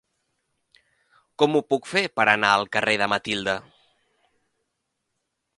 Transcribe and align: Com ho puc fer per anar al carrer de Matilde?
Com 1.43 1.59
ho 1.59 1.61
puc 1.75 1.91
fer 1.91 2.03
per 2.21 2.27
anar 2.33 2.55
al 2.55 2.67
carrer 2.77 2.97
de 3.05 3.11
Matilde? 3.15 3.59